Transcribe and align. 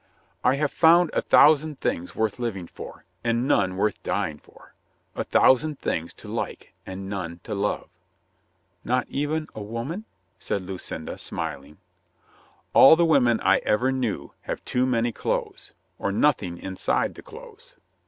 "I 0.43 0.55
have 0.55 0.71
found 0.71 1.11
a 1.13 1.21
thousand 1.21 1.79
things 1.79 2.15
worth 2.15 2.39
living 2.39 2.65
for, 2.65 3.05
and 3.23 3.47
none 3.47 3.75
worth 3.77 4.01
dying 4.01 4.39
for— 4.39 4.73
a 5.15 5.23
thousand 5.23 5.77
things 5.79 6.11
to 6.15 6.27
like, 6.27 6.73
and 6.87 7.07
none 7.07 7.39
to 7.43 7.53
love." 7.53 7.87
"Not 8.83 9.07
even 9.09 9.47
a 9.53 9.61
woman?" 9.61 10.05
said 10.39 10.63
Lucinda, 10.63 11.19
smiling. 11.19 11.77
"All 12.73 12.95
the 12.95 13.05
women 13.05 13.39
I 13.41 13.57
ever 13.59 13.91
knew 13.91 14.33
have 14.49 14.65
too 14.65 14.87
many 14.87 15.11
clothes— 15.11 15.71
or 15.99 16.11
nothing 16.11 16.57
inside 16.57 17.13
the 17.13 17.21
clothes." 17.21 17.77